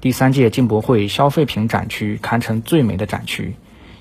[0.00, 3.54] 第三届进博会消费品展区堪称最美的展区。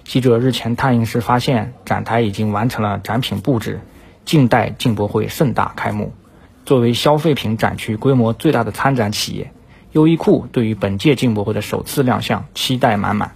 [0.06, 3.82] 记者日前探营时发现，展台已经完成了展品布置，
[4.24, 6.14] 静待进博会盛大开幕。
[6.66, 9.52] 作为消费品展区规模最大的参展企业，
[9.91, 13.36] 优衣库对于本届进博会的首次亮相期待满满。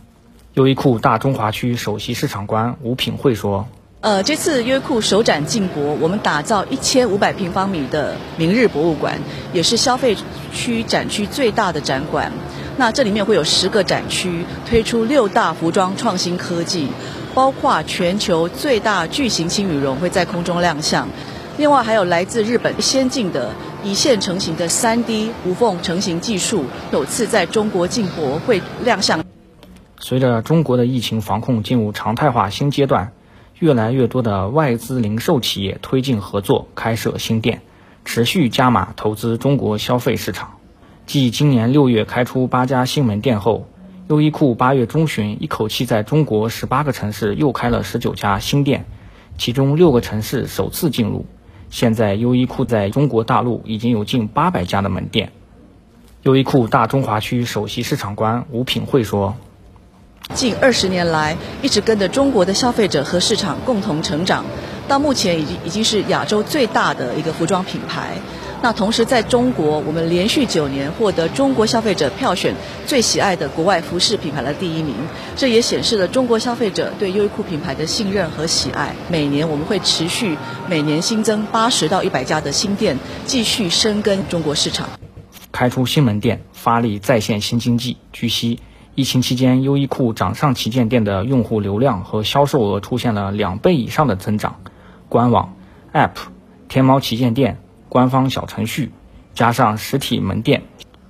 [0.54, 3.68] 优衣库大中华区首席市场官吴品慧说。
[4.04, 9.18] 呃，这次优衣库首展进博，我们打造一千五百平方米的明日博物馆，
[9.54, 10.18] 也是消费
[10.52, 12.30] 区展区最大的展馆。
[12.76, 16.90] 那这里面会有十个展区，推出六大服装创新科技，
[17.34, 21.08] 包括全球最大巨型轻羽绒会在空中亮相，
[21.55, 23.52] 另外还有来自日本先进的
[23.85, 29.24] 一线成型的三 D 无缝成型技术，首次在中国进博会亮相。
[29.98, 33.13] 随着中国的疫情防控进入常态化新阶段。
[33.63, 37.62] 越来越多的外资零售企业推进合作，开设新店，
[38.04, 40.58] 持续加码投资中国消费市场。
[41.05, 43.70] 继今年六月开出八家新门店后，
[44.09, 48.84] 优衣库八月中旬一口气在中国十八个城市又开了十九家新店，
[49.38, 51.26] 其中六个城市首次进入。
[51.70, 55.32] 现在优衣库在中国大陆已经有近八百家的门店。
[56.23, 59.38] 优衣库大中华区首席市场官吴品慧说。
[60.34, 64.46] 近二十年来，一直跟着中国的消费者和市场共同成长，
[64.88, 68.18] 到目前已经已经是亚洲最大的一个服装品牌。
[68.62, 72.56] 那同时在中国，我们连续九年获得中国消费者票选
[72.88, 74.96] 最喜爱的国外服饰品牌的第一名，
[75.35, 78.96] 这也显示了中国消费者对优衣库品牌的信任和喜爱。
[79.09, 80.38] 每年我们会持续
[80.69, 84.90] 每年新增八十到一百家的新店，继续深耕中国市场，
[85.51, 87.97] 开出新门店，发力在线新经济。
[88.13, 88.59] 据悉。
[88.96, 94.58] 疫情期间，优衣库掌上旗舰店的用户流量和销售额出现了两倍以上的增长。
[95.09, 95.56] 官网、
[95.91, 96.12] App、
[96.69, 97.58] 天猫旗舰店、
[97.90, 98.91] 官方小程序，
[99.34, 100.62] 加上实体门店，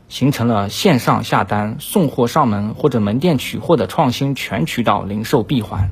[0.08, 5.92] 形成了线上下单、送货上门或者门店取货的创新全渠道零售闭环。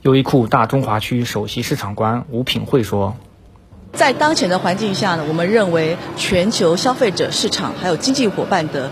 [0.00, 3.16] 优衣库大中华区首席市场官吴品慧说
[3.92, 8.90] ：“在当前的环境下呢，我们认为全球消费者市场还有经济伙伴的。”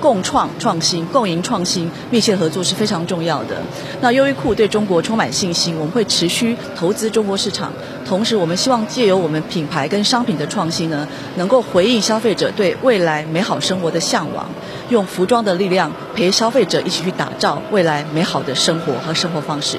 [0.00, 3.56] 共创创新、共赢创新、密切合作是非常重要的。
[4.00, 7.72] 那优衣库对中国充满信心，我们会持续投资中国市场。
[8.06, 14.46] 同时，我们希望借由我们品牌跟商品的创新呢，能够回应消费者对未来美好生活的向往，
[14.90, 19.78] 用服装的力量陪消费者一起去打造未来美好的生活和生活方式。